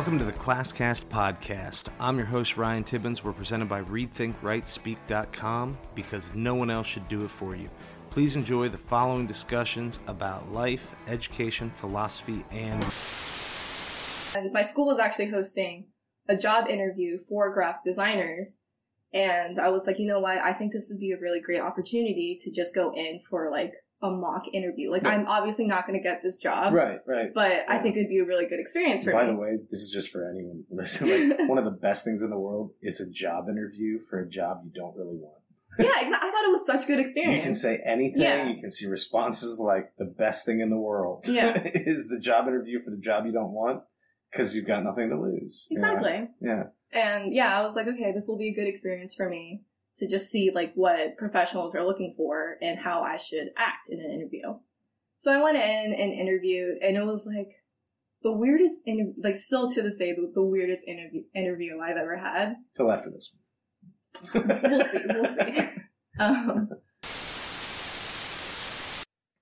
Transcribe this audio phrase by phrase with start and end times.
[0.00, 1.88] Welcome to the ClassCast podcast.
[2.00, 3.22] I'm your host, Ryan Tibbins.
[3.22, 7.68] We're presented by ReadThinkWriteSpeak.com because no one else should do it for you.
[8.08, 12.82] Please enjoy the following discussions about life, education, philosophy, and.
[14.34, 15.88] And my school was actually hosting
[16.30, 18.56] a job interview for graphic designers.
[19.12, 20.38] And I was like, you know what?
[20.38, 23.74] I think this would be a really great opportunity to just go in for like
[24.02, 24.90] a mock interview.
[24.90, 26.72] Like, I'm obviously not going to get this job.
[26.72, 27.32] Right, right.
[27.34, 29.28] But I think it'd be a really good experience for By me.
[29.28, 31.30] By the way, this is just for anyone listening.
[31.30, 34.28] Like, one of the best things in the world is a job interview for a
[34.28, 35.42] job you don't really want.
[35.78, 36.28] yeah, exactly.
[36.28, 37.36] I thought it was such a good experience.
[37.36, 38.22] You can say anything.
[38.22, 38.48] Yeah.
[38.48, 41.26] You can see responses like the best thing in the world.
[41.28, 41.60] Yeah.
[41.74, 43.82] is the job interview for the job you don't want
[44.32, 45.68] because you've got nothing to lose.
[45.70, 45.92] you know?
[45.92, 46.28] Exactly.
[46.40, 46.62] Yeah.
[46.92, 49.62] And yeah, I was like, okay, this will be a good experience for me
[49.96, 54.00] to just see like what professionals are looking for and how I should act in
[54.00, 54.54] an interview.
[55.16, 57.48] So I went in and interviewed and it was like
[58.22, 62.16] the weirdest interview, like still to this day, the, the weirdest interview, interview I've ever
[62.16, 62.56] had.
[62.76, 63.34] Till after this.
[64.34, 65.60] We'll see, we'll see.
[66.18, 66.68] Um,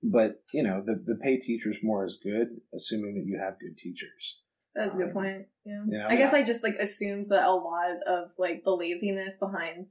[0.02, 3.76] But you know, the the pay teachers more is good, assuming that you have good
[3.76, 4.40] teachers.
[4.74, 5.46] that's a good point.
[5.64, 5.82] Yeah.
[5.88, 9.36] You know, I guess I just like assumed that a lot of like the laziness
[9.38, 9.88] behind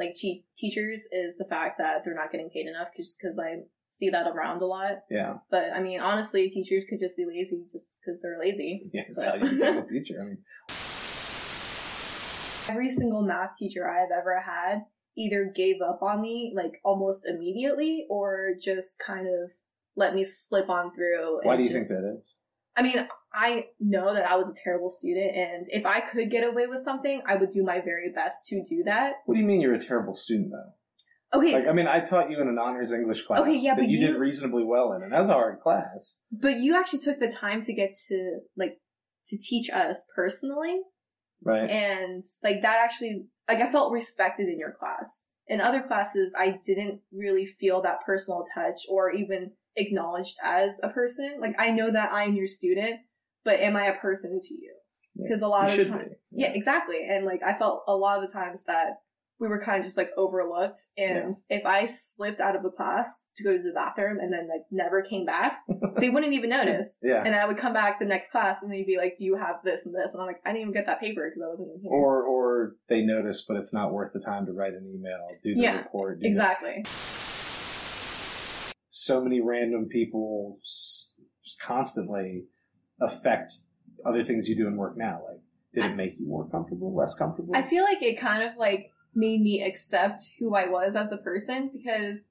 [0.00, 3.60] like che- teachers is the fact that they're not getting paid enough just because I
[3.88, 5.02] see that around a lot.
[5.10, 8.88] yeah, But I mean, honestly, teachers could just be lazy just because they're lazy.
[8.92, 10.18] yeah, that's how you become a teacher.
[10.20, 10.38] I mean,
[12.68, 14.84] Every single math teacher I've ever had
[15.18, 19.50] either gave up on me like almost immediately or just kind of
[19.96, 21.40] let me slip on through.
[21.42, 22.22] why do you just- think that is?
[22.80, 26.42] I mean, I know that I was a terrible student, and if I could get
[26.42, 29.14] away with something, I would do my very best to do that.
[29.26, 31.38] What do you mean you're a terrible student though?
[31.38, 33.82] Okay, Like, I mean, I taught you in an honors English class Okay, yeah, that
[33.82, 36.20] but you, did reasonably well in, and that was a hard class.
[36.32, 38.78] but you actually took the time to get to like
[39.26, 40.80] to teach us personally,
[41.44, 41.70] Right.
[41.70, 45.24] and like that actually like I felt respected in your class.
[45.46, 50.90] In other classes, I didn't really feel that personal touch or even acknowledged as a
[50.90, 51.38] person.
[51.40, 53.00] Like I know that I'm your student,
[53.44, 54.74] but am I a person to you?
[55.14, 56.14] Yeah, Because a lot you of the time, be.
[56.42, 57.06] yeah, exactly.
[57.08, 59.00] And like I felt a lot of the times that
[59.40, 60.78] we were kind of just like overlooked.
[60.98, 64.46] And if I slipped out of the class to go to the bathroom and then
[64.48, 65.60] like never came back,
[65.98, 66.98] they wouldn't even notice.
[67.02, 67.22] Yeah.
[67.24, 69.56] And I would come back the next class and they'd be like, "Do you have
[69.64, 71.68] this and this?" And I'm like, "I didn't even get that paper because I wasn't
[71.70, 74.86] even here." Or or they notice, but it's not worth the time to write an
[74.94, 76.20] email, do the Yeah, report.
[76.20, 76.28] know?
[76.28, 76.84] exactly.
[78.90, 80.58] So many random people
[81.60, 82.44] constantly
[83.00, 83.52] affect
[84.04, 85.22] other things you do in work now.
[85.28, 85.40] Like,
[85.74, 87.54] did it make you more comfortable, less comfortable?
[87.54, 91.16] I feel like it kind of like made me accept who I was as a
[91.16, 92.24] person because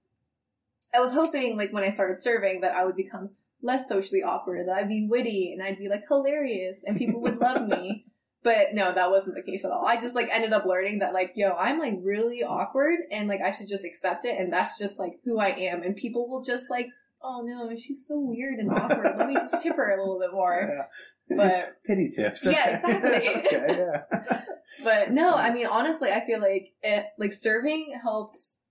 [0.94, 3.30] I was hoping like when I started serving that I would become
[3.62, 7.40] less socially awkward, that I'd be witty and I'd be like hilarious and people would
[7.40, 8.06] love me.
[8.42, 9.86] But no, that wasn't the case at all.
[9.86, 13.42] I just like ended up learning that like, yo, I'm like really awkward and like
[13.42, 16.42] I should just accept it and that's just like who I am and people will
[16.42, 16.88] just like,
[17.22, 19.16] oh no, she's so weird and awkward.
[19.18, 20.88] Let me just tip her a little bit more.
[21.32, 21.38] Yeah.
[21.38, 22.48] But Pity tips.
[22.50, 23.12] Yeah, exactly.
[23.46, 24.02] okay, yeah.
[24.10, 24.46] But
[24.84, 25.48] That's no, funny.
[25.48, 28.62] I mean, honestly, I feel like it, like serving helps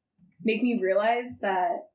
[0.43, 1.87] make me realize that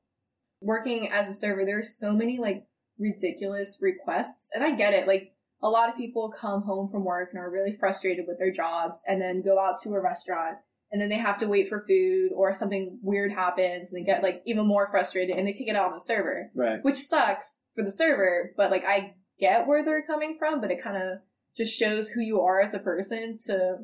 [0.62, 2.64] working as a server, there's so many like
[2.98, 4.52] ridiculous requests.
[4.54, 5.06] And I get it.
[5.06, 8.52] Like a lot of people come home from work and are really frustrated with their
[8.52, 10.58] jobs and then go out to a restaurant
[10.92, 14.22] and then they have to wait for food or something weird happens and they get
[14.22, 16.78] like even more frustrated and they take it out on the server, Right.
[16.82, 20.82] which sucks for the server, but like I get where they're coming from, but it
[20.82, 21.18] kind of
[21.56, 23.78] just shows who you are as a person to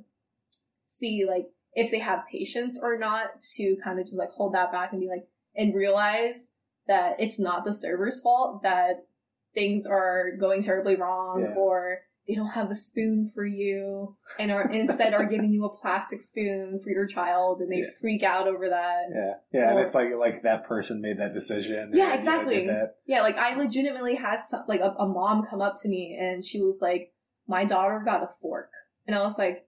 [0.87, 4.73] see like if they have patience or not to kind of just like hold that
[4.73, 5.27] back and be like
[5.57, 6.49] and realize
[6.87, 9.07] that it's not the server's fault that
[9.55, 11.55] things are going terribly wrong Yeah.
[11.57, 15.77] or they don't have a spoon for you and are instead are giving you a
[15.77, 17.91] plastic spoon for your child and they Yeah.
[18.01, 19.07] freak out over that.
[19.13, 19.35] Yeah.
[19.53, 19.71] Yeah.
[19.71, 21.91] and it's like like that person made that decision.
[21.93, 22.71] Yeah, and, you know, exactly.
[23.07, 26.45] Yeah, like I legitimately had some, like a, a mom come up to me and
[26.45, 27.13] she was like,
[27.49, 28.71] "My daughter got a fork,"
[29.09, 29.67] and I was like,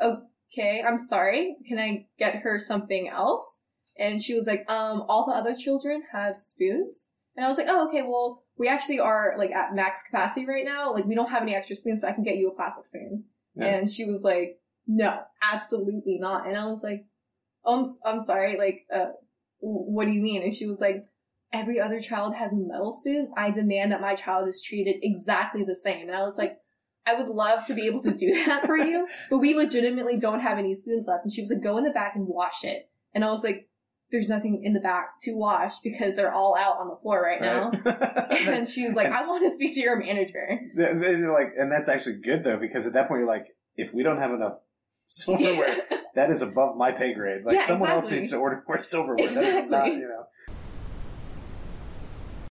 [0.00, 1.56] "Okay, I'm sorry.
[1.66, 3.60] Can I get her something else?"
[3.98, 7.04] And she was like, "Um, all the other children have spoons,"
[7.38, 8.02] and I was like, "Oh, okay.
[8.02, 10.92] Well, we actually are like at max capacity right now.
[10.92, 13.26] Like we don't have any extra spoons, but I can get you a plastic spoon."
[13.54, 13.66] Yeah.
[13.66, 14.58] And she was like,
[14.88, 17.06] "No, absolutely not." And I was like,
[17.64, 18.58] "Oh, I'm, I'm sorry.
[18.58, 19.12] Like, uh,
[19.60, 21.04] what do you mean?" And she was like
[21.52, 23.32] every other child has a metal spoon.
[23.36, 26.08] I demand that my child is treated exactly the same.
[26.08, 26.58] And I was like,
[27.06, 30.40] I would love to be able to do that for you, but we legitimately don't
[30.40, 31.24] have any spoons left.
[31.24, 32.90] And she was like, go in the back and wash it.
[33.14, 33.68] And I was like,
[34.10, 37.40] there's nothing in the back to wash because they're all out on the floor right
[37.40, 37.70] now.
[37.70, 38.32] Right?
[38.48, 40.60] and she was like, I want to speak to your manager.
[40.74, 43.46] They're like, and that's actually good though, because at that point you're like,
[43.76, 44.54] if we don't have enough
[45.06, 45.74] silverware,
[46.14, 47.44] that is above my pay grade.
[47.44, 49.26] Like Yeah, someone else needs to order more silverware.
[49.26, 49.92] That is not, Exactly.
[49.92, 50.24] you know.